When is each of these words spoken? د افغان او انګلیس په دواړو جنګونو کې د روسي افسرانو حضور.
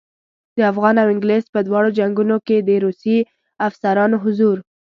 د 0.57 0.59
افغان 0.71 0.95
او 1.01 1.07
انګلیس 1.13 1.45
په 1.53 1.59
دواړو 1.67 1.89
جنګونو 1.99 2.35
کې 2.47 2.57
د 2.61 2.69
روسي 2.85 3.17
افسرانو 3.67 4.15
حضور. 4.23 4.57